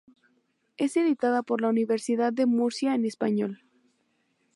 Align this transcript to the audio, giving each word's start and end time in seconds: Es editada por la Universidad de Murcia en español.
Es 0.77 0.97
editada 0.97 1.43
por 1.43 1.61
la 1.61 1.69
Universidad 1.69 2.33
de 2.33 2.47
Murcia 2.47 2.95
en 2.95 3.05
español. 3.05 3.61